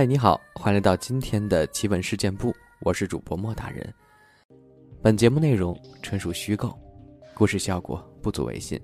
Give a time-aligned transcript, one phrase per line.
[0.00, 3.94] 嗨，你好，欢迎来到今天的奇闻事件部，我是主播莫大人。
[5.02, 6.74] 本节目内容纯属虚构，
[7.34, 8.80] 故事效果不足为信，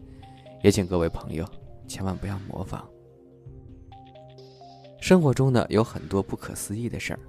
[0.63, 1.49] 也请各位朋友
[1.89, 2.87] 千万不要模仿。
[5.01, 7.21] 生活中呢有很多不可思议的事儿，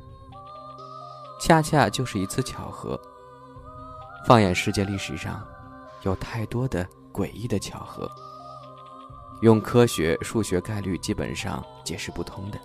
[1.40, 3.00] 恰恰就是一次巧合。
[4.26, 5.48] 放眼世界历史上，
[6.04, 8.12] 有太多的诡异的巧合，
[9.44, 12.60] 用科学、数学、概率基本上解释不通的。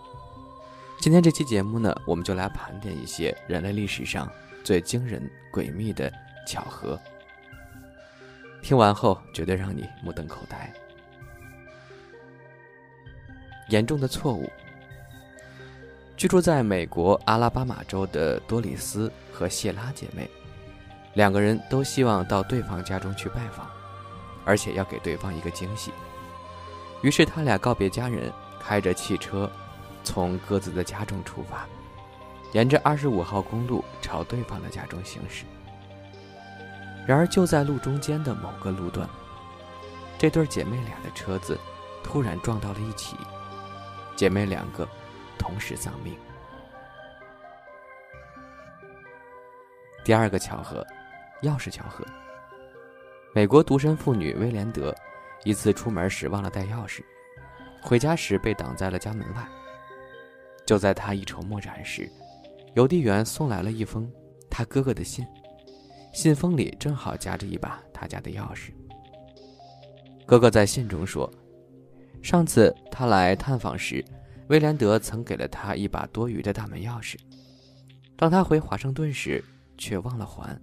[1.02, 4.30] 今天这期节目呢，我们就来盘点一些人类历史上
[4.62, 6.08] 最惊人、诡秘的
[6.46, 6.96] 巧合。
[8.62, 10.72] 听完后，绝对让你目瞪口呆。
[13.68, 14.48] 严重的错误。
[16.16, 20.30] 居住在美国阿拉巴马州的多里斯和谢拉姐妹，
[21.14, 23.68] 两个人都希望到对方家中去拜访，
[24.44, 25.90] 而且要给对方一个惊喜。
[27.02, 29.50] 于是，他俩告别家人，开着汽车。
[30.02, 31.66] 从各自的家中出发，
[32.52, 35.44] 沿着二十五号公路朝对方的家中行驶。
[37.06, 39.08] 然而，就在路中间的某个路段，
[40.18, 41.58] 这对姐妹俩的车子
[42.04, 43.16] 突然撞到了一起，
[44.14, 44.88] 姐妹两个
[45.36, 46.14] 同时丧命。
[50.04, 50.86] 第二个巧合，
[51.42, 52.04] 钥匙巧合。
[53.34, 54.94] 美国独身妇女威廉德
[55.42, 57.02] 一次出门时忘了带钥匙，
[57.80, 59.48] 回家时被挡在了家门外。
[60.66, 62.10] 就在他一筹莫展时，
[62.74, 64.10] 邮递员送来了一封
[64.50, 65.26] 他哥哥的信，
[66.12, 68.70] 信封里正好夹着一把他家的钥匙。
[70.24, 71.30] 哥哥在信中说，
[72.22, 74.04] 上次他来探访时，
[74.48, 77.16] 威廉德曾给了他一把多余的大门钥匙，
[78.16, 79.44] 当他回华盛顿时
[79.76, 80.56] 却忘了还，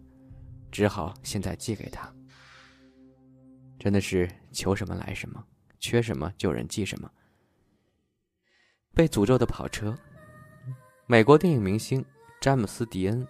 [0.72, 2.12] 只好现在寄给他。
[3.78, 5.44] 真的是求什么来什么，
[5.80, 7.10] 缺什么就人寄什么。
[8.94, 9.96] 被诅咒的跑车。
[11.06, 12.04] 美国电影明星
[12.40, 13.28] 詹姆斯·迪恩，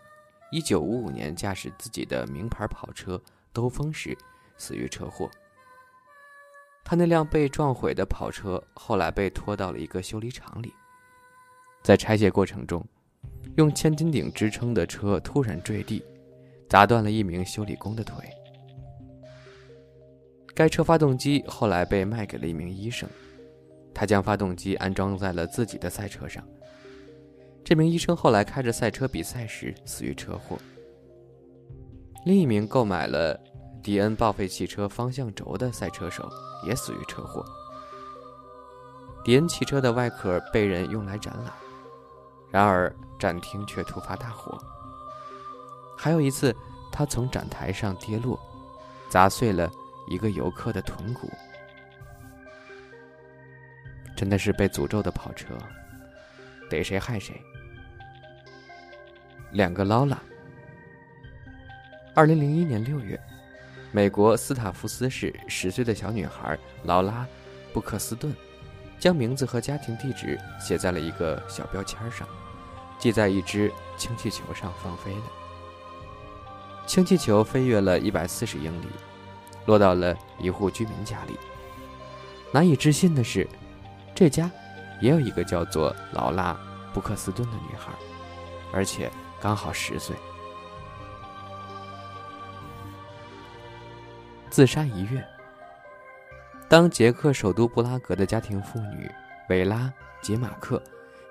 [0.51, 3.21] 一九五五年驾驶自己的名牌跑车
[3.53, 4.17] 兜风时
[4.57, 5.29] 死于车祸。
[6.83, 10.73] 他那辆被撞毁的跑车后来被拖到了一个修理厂里，
[11.83, 12.83] 在拆卸过程中，
[13.57, 16.03] 用千斤顶支撑的车突然坠地，
[16.67, 18.27] 砸断了一名修理工的腿。
[20.55, 23.07] 该车发动机后来被卖给了一名医生。
[23.99, 26.41] 他将发动机安装在了自己的赛车上。
[27.65, 30.57] 这名医生后来开着赛车比赛时死于车祸。
[32.23, 33.37] 另一名购买了
[33.83, 36.29] 迪恩报废汽车方向轴的赛车手
[36.65, 37.43] 也死于车祸。
[39.21, 41.51] 迪恩汽车的外壳被人用来展览，
[42.49, 44.57] 然而展厅却突发大火。
[45.97, 46.55] 还有一次，
[46.89, 48.39] 他从展台上跌落，
[49.09, 49.69] 砸碎了
[50.07, 51.29] 一个游客的臀骨。
[54.19, 55.57] 真的是被诅咒的跑车，
[56.69, 57.41] 逮谁害谁。
[59.53, 60.21] 两个劳拉。
[62.13, 63.17] 二零零一年六月，
[63.93, 67.25] 美国斯塔夫斯市十岁的小女孩劳拉·
[67.73, 68.35] 布克斯顿，
[68.99, 72.27] 将名字和家庭地址写在了一个小标签上，
[72.99, 75.23] 系在一只氢气球上放飞了。
[76.85, 78.87] 氢气球飞跃了一百四十英里，
[79.65, 81.39] 落到了一户居民家里。
[82.51, 83.47] 难以置信的是。
[84.19, 84.51] 这家
[84.99, 86.53] 也有一个叫做劳拉·
[86.93, 87.93] 布克斯顿的女孩，
[88.73, 89.09] 而且
[89.39, 90.13] 刚好十岁。
[94.49, 95.25] 自杀一月，
[96.67, 99.09] 当捷克首都布拉格的家庭妇女
[99.47, 99.77] 维拉·
[100.21, 100.83] 杰马克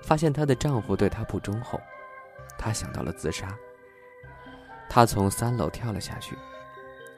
[0.02, 1.78] 发现她的丈夫对她不忠后，
[2.56, 3.54] 她想到了自杀。
[4.88, 6.34] 她从三楼跳了下去，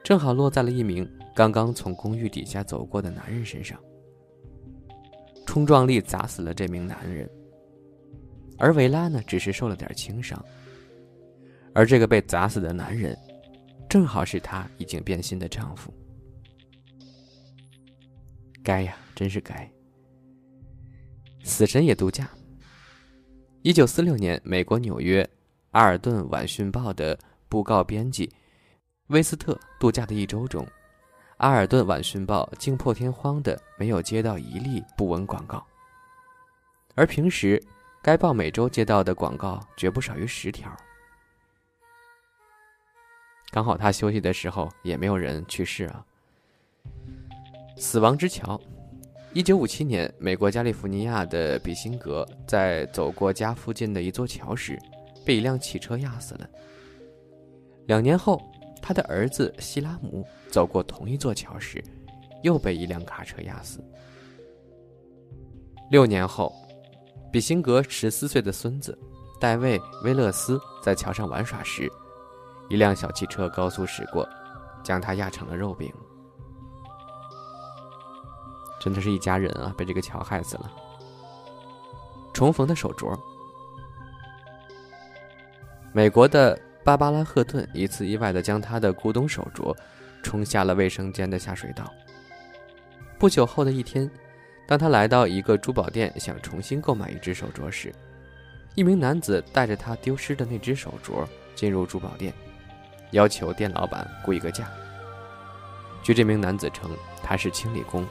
[0.03, 3.79] 正好落在了一名刚刚从公寓底下走过的男人身上。
[5.51, 7.29] 冲撞力砸死了这名男人，
[8.57, 10.41] 而维拉呢，只是受了点轻伤。
[11.75, 13.19] 而这个被砸死的男人，
[13.89, 15.93] 正好是她已经变心的丈夫。
[18.63, 19.69] 该呀，真是该。
[21.43, 22.31] 死神也度假。
[23.63, 25.25] 一九四六年，美国纽约
[25.73, 28.31] 《阿尔顿晚讯报》的布告编辑
[29.09, 30.65] 威斯特度假的一周中。
[31.41, 35.67] 《阿尔顿晚讯报》惊破天荒的没有接到一例不闻广告，
[36.95, 37.59] 而平时
[38.03, 40.71] 该报每周接到的广告绝不少于十条。
[43.51, 46.05] 刚好他休息的时候也没有人去世啊。
[47.79, 48.61] 死亡之桥，
[49.33, 54.79] 一九五七年，美国加利福尼亚的比辛格在走过家附近的一座桥时，
[55.25, 56.47] 被一辆汽车压死了。
[57.87, 58.39] 两年后。
[58.83, 61.83] 他的儿子希拉姆走过同一座桥时，
[62.43, 63.85] 又被一辆卡车压死。
[65.91, 66.53] 六年后，
[67.33, 68.97] 比辛格十四岁的孙子
[69.41, 71.91] 戴维·威勒斯在桥上玩耍时，
[72.69, 74.29] 一辆小汽车高速驶过，
[74.83, 75.93] 将他压成了肉饼。
[78.81, 80.73] 真的是一家人啊，被这个桥害死了。
[82.33, 83.19] 重逢的手镯。
[85.93, 89.77] 美国的芭芭拉·赫顿一次意外地将她的古董手镯
[90.23, 91.93] 冲下了卫生间的下水道。
[93.19, 94.11] 不久后的一天，
[94.67, 97.93] 当他来到一个珠宝店想重新购买一只手镯时，
[98.75, 102.33] 一名男子带着他丢失的那只手镯进入珠宝店，
[103.11, 104.71] 要求店老板估一个价。
[106.03, 106.91] 据这名男子称，
[107.23, 108.07] 他是清理工。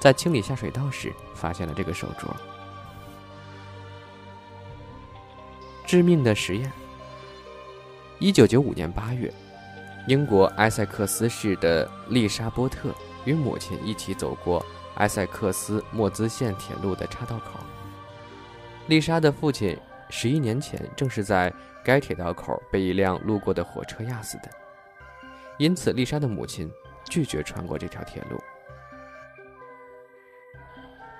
[0.00, 2.28] 在清理下水道时，发现了这个手镯。
[5.86, 6.70] 致命的实验。
[8.20, 9.32] 一九九五年八月，
[10.08, 12.92] 英国埃塞克斯市的丽莎·波特
[13.24, 14.64] 与母亲一起走过
[14.96, 17.60] 埃塞克斯莫兹线铁路的岔道口。
[18.88, 19.78] 丽莎的父亲
[20.10, 21.52] 十一年前正是在
[21.84, 24.50] 该铁道口被一辆路过的火车压死的，
[25.56, 26.68] 因此丽莎的母亲
[27.08, 28.36] 拒绝穿过这条铁路。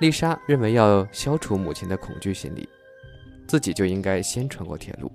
[0.00, 2.68] 丽莎认为，要消除母亲的恐惧心理，
[3.46, 5.12] 自己就应该先穿过铁路。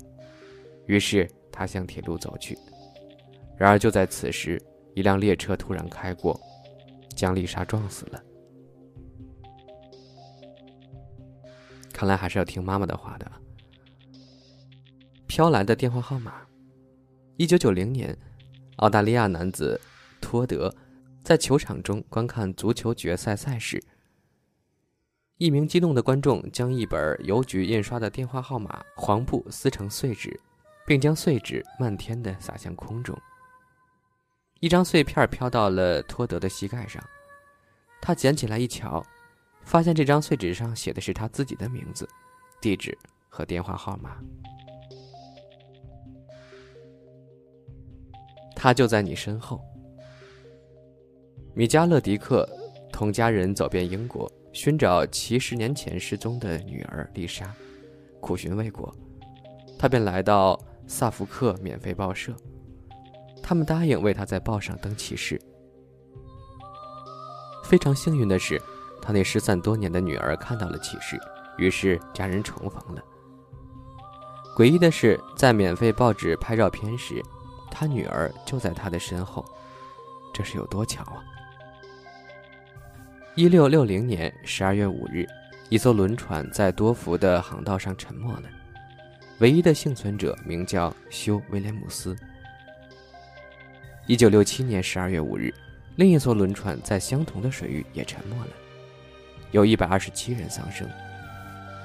[0.85, 2.57] 于是，他向铁路走去。
[3.55, 4.61] 然而，就在此时，
[4.95, 6.37] 一辆列车突然开过，
[7.15, 8.21] 将丽莎撞死了。
[11.93, 13.31] 看来还是要听妈妈的话的。
[15.27, 16.41] 飘来的电话号码：
[17.37, 18.17] 一九九零年，
[18.77, 19.79] 澳大利亚男子
[20.19, 20.73] 托德
[21.23, 23.81] 在球场中观看足球决赛赛事。
[25.37, 30.39] 一名激动的观众将一本邮局印刷的电话号码黄布撕成碎纸，
[30.85, 33.17] 并将碎纸漫天的撒向空中。
[34.59, 37.03] 一张碎片飘到了托德的膝盖上，
[38.01, 39.05] 他捡起来一瞧，
[39.63, 42.07] 发现这张碎纸上写的是他自己的名字、
[42.61, 42.97] 地址
[43.29, 44.17] 和电话号码。
[48.55, 49.61] 他就在你身后。
[51.53, 52.47] 米加勒迪克
[52.91, 54.31] 同家人走遍英国。
[54.53, 57.51] 寻找其十年前失踪的女儿丽莎，
[58.21, 58.95] 苦寻未果，
[59.79, 60.55] 他便来到
[60.87, 62.33] 萨福克免费报社，
[63.41, 65.39] 他们答应为他在报上登启事。
[67.63, 68.61] 非常幸运的是，
[69.01, 71.19] 他那失散多年的女儿看到了启事，
[71.57, 73.01] 于是家人重逢了。
[74.55, 77.21] 诡异的是，在免费报纸拍照片时，
[77.71, 79.43] 他女儿就在他的身后，
[80.31, 81.23] 这是有多巧啊！
[83.35, 85.25] 一六六零年十二月五日，
[85.69, 88.43] 一艘轮船在多福的航道上沉没了，
[89.39, 92.15] 唯一的幸存者名叫休·威廉姆斯。
[94.05, 95.53] 一九六七年十二月五日，
[95.95, 98.51] 另一艘轮船在相同的水域也沉没了，
[99.51, 100.87] 有一百二十七人丧生，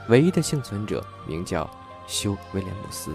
[0.09, 1.69] 唯一的幸存者名叫
[2.07, 3.13] 休·威廉姆斯。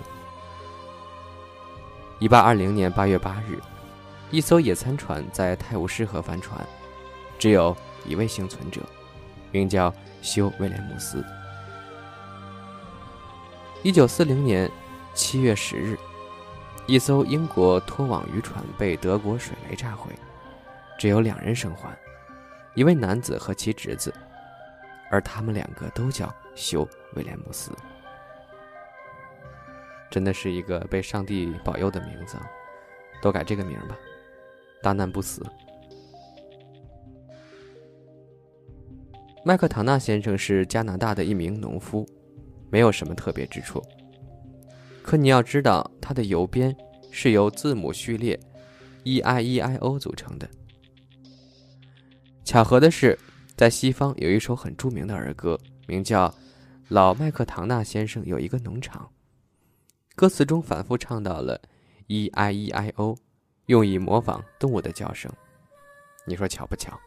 [2.19, 3.59] 一八二零年八月八日，
[4.31, 6.59] 一艘野餐船在泰晤士河翻船，
[7.39, 7.75] 只有。
[8.05, 8.81] 一位幸存者，
[9.49, 9.89] 名叫
[10.21, 11.23] 休·威廉姆斯。
[13.83, 14.71] 一九四零年
[15.13, 15.97] 七月十日，
[16.87, 20.09] 一艘英国拖网渔船被德国水雷炸毁，
[20.97, 21.93] 只有两人生还，
[22.75, 24.13] 一位男子和其侄子，
[25.11, 26.85] 而他们两个都叫休·
[27.17, 27.73] 威廉姆斯。
[30.09, 32.37] 真的是一个被上帝保佑的名字，
[33.21, 33.97] 都改这个名吧，
[34.81, 35.45] 大难不死。
[39.43, 42.07] 麦克唐纳先生是加拿大的一名农夫，
[42.73, 43.79] 没有什么特别之处。
[45.03, 46.75] 可你要知道，它的邮编
[47.11, 48.39] 是由字母序列
[49.03, 50.49] E I E I O 组成的。
[52.43, 53.15] 巧合的是，
[53.55, 56.27] 在西方有一首很著名的儿歌，名叫
[56.87, 59.07] 《老麦克唐纳先生有一个农场》，
[60.15, 61.61] 歌词中反复唱到了
[62.07, 63.15] E I E I O，
[63.67, 65.31] 用以模仿动物的叫声。
[66.25, 66.99] 你说巧不巧？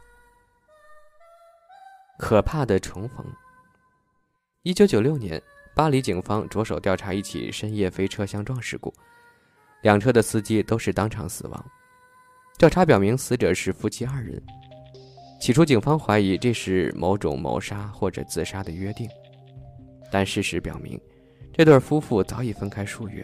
[2.20, 3.26] 可怕的重逢。
[4.62, 5.40] 一九九六年，
[5.76, 8.90] 巴黎警方着手调查一起深夜飞车相撞事故，
[9.82, 11.66] 两车的司机都是当场死亡。
[12.56, 14.42] 调查表明，死者是夫妻二人。
[15.38, 19.06] 起初，警方怀疑这是某种谋杀或者自杀的约定，
[20.10, 20.98] 但事实表明，
[21.52, 23.22] 这对夫妇早已分开数月，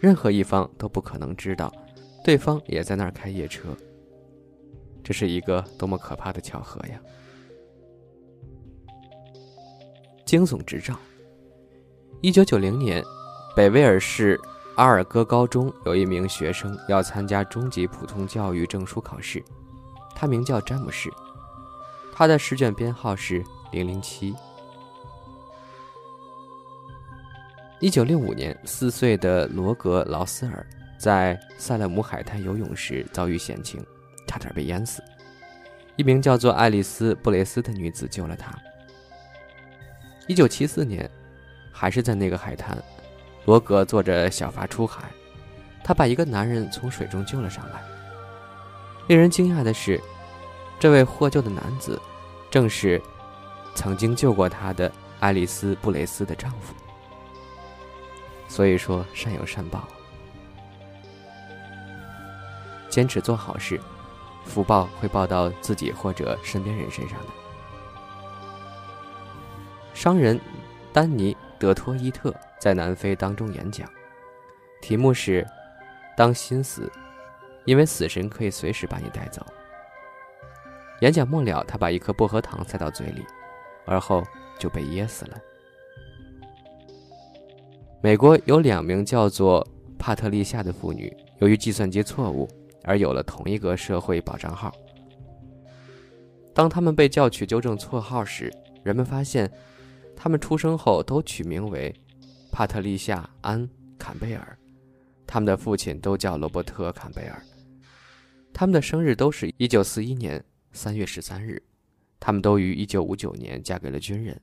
[0.00, 1.72] 任何一方都不可能知道，
[2.24, 3.76] 对方也在那儿开夜车。
[5.04, 7.00] 这是一个多么可怕的巧合呀！
[10.26, 10.98] 惊悚执照。
[12.22, 13.02] 一九九零年，
[13.56, 14.38] 北威尔士
[14.74, 19.42] 阿尔戈高中有一名学生要参加中级普通教育证书考试，
[20.14, 21.10] 他名叫詹姆士，
[22.12, 24.34] 他的试卷编号是零零七。
[27.80, 30.66] 一九六五年，四岁的罗格劳斯尔
[30.98, 33.82] 在塞勒姆海滩游泳时遭遇险情，
[34.26, 35.02] 差点被淹死。
[35.96, 38.54] 一名叫做爱丽丝·布雷斯的女子救了他。
[40.26, 41.10] 一九七四年，
[41.72, 42.76] 还是在那个海滩，
[43.44, 45.10] 罗格坐着小筏出海，
[45.82, 47.82] 他把一个男人从水中救了上来。
[49.06, 50.00] 令人惊讶的是，
[50.78, 52.00] 这位获救的男子，
[52.50, 53.00] 正是
[53.74, 56.74] 曾经救过他的爱丽丝·布雷斯的丈夫。
[58.46, 59.86] 所以说，善有善报，
[62.88, 63.80] 坚持做好事，
[64.44, 67.26] 福报会报到自己或者身边人身上的。
[69.94, 70.40] 商人
[70.92, 73.86] 丹尼·德托伊特在南非当中演讲，
[74.80, 75.46] 题目是
[76.16, 76.90] “当心死，
[77.66, 79.44] 因为死神可以随时把你带走。”
[81.02, 83.22] 演讲末了，他把一颗薄荷糖塞到嘴里，
[83.84, 84.24] 而后
[84.58, 85.36] 就被噎死了。
[88.02, 89.66] 美国有两名叫做
[89.98, 92.48] 帕特丽夏的妇女，由于计算机错误
[92.84, 94.72] 而有了同一个社会保障号。
[96.54, 98.50] 当他们被叫去纠正错号时，
[98.82, 99.50] 人们发现，
[100.22, 101.90] 他们出生后都取名为
[102.52, 104.58] 帕特丽夏·安·坎贝尔，
[105.26, 107.42] 他们的父亲都叫罗伯特·坎贝尔，
[108.52, 111.62] 他们的生日都是一九四一年三月十三日，
[112.20, 114.38] 他们都于一九五九年嫁给了军人，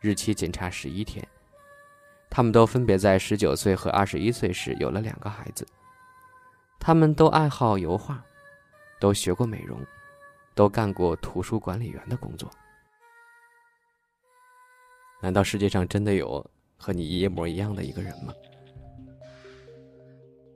[0.00, 1.22] 日期仅差十一天。
[2.30, 5.66] 他们都分别在十九岁和二十一岁时有了两个孩子。
[6.80, 8.24] 他们都爱好油画，
[8.98, 9.78] 都学过美容，
[10.54, 12.50] 都干过图书管理员的工作。
[15.24, 16.44] 难道世界上真的有
[16.76, 18.34] 和你一模一样的一个人吗？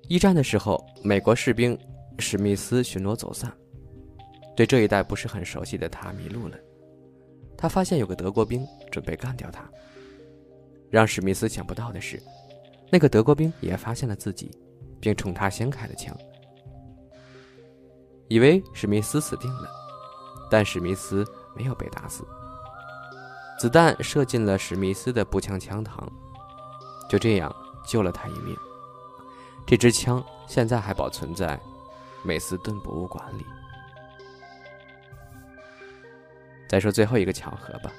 [0.08, 1.76] 一战的时候，美国士兵
[2.18, 3.50] 史密斯巡逻走散，
[4.54, 6.58] 对这一带不是很熟悉的他迷路了。
[7.56, 9.66] 他发现有个德国兵准备干掉他。
[10.90, 12.22] 让史密斯想不到的是，
[12.92, 14.50] 那个德国兵也发现了自己，
[15.00, 16.14] 并冲他先开了枪。
[18.28, 19.70] 以为史密斯死定了，
[20.50, 21.24] 但史密斯
[21.56, 22.22] 没有被打死。
[23.58, 26.06] 子弹射进了史密斯的步枪枪膛，
[27.08, 27.54] 就这样
[27.86, 28.56] 救了他一命。
[29.66, 31.60] 这支枪现在还保存在
[32.24, 33.44] 美斯顿博物馆里。
[36.68, 37.92] 再说最后一个巧合吧，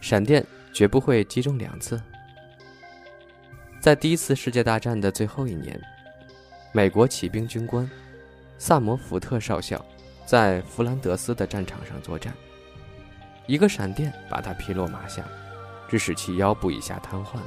[0.00, 0.44] 闪电。
[0.72, 2.00] 绝不会击中两次。
[3.80, 5.78] 在第一次世界大战的最后一年，
[6.72, 7.90] 美国骑兵军官
[8.56, 9.84] 萨摩福特少校
[10.24, 12.32] 在弗兰德斯的战场上作战，
[13.46, 15.24] 一个闪电把他劈落马下，
[15.88, 17.46] 致使其腰部以下瘫痪了。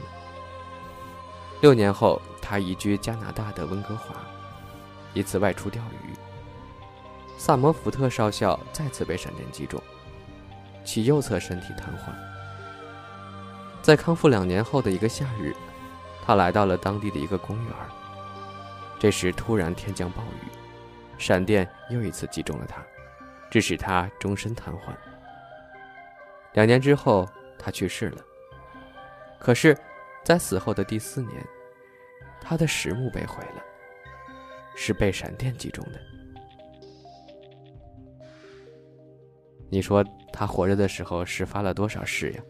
[1.61, 4.15] 六年后，他移居加拿大的温哥华，
[5.13, 6.13] 一次外出钓鱼，
[7.37, 9.81] 萨摩福特少校再次被闪电击中，
[10.83, 12.11] 其右侧身体瘫痪。
[13.81, 15.55] 在康复两年后的一个夏日，
[16.25, 17.73] 他来到了当地的一个公园。
[18.99, 20.47] 这时突然天降暴雨，
[21.17, 22.81] 闪电又一次击中了他，
[23.49, 24.93] 致使他终身瘫痪。
[26.53, 28.21] 两年之后，他去世了。
[29.39, 29.77] 可是，
[30.23, 31.45] 在死后的第四年，
[32.39, 33.63] 他的石墓被毁了，
[34.75, 35.99] 是被闪电击中的。
[39.69, 42.43] 你说他活着的时候是发了多少誓呀？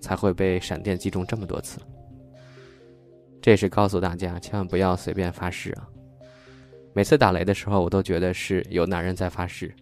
[0.00, 1.78] 才会被闪电击中这么多次。
[3.42, 5.88] 这是告诉大家，千万不要随便发誓啊！
[6.94, 9.74] 每次打雷的时候，我都觉得是有男人在发誓。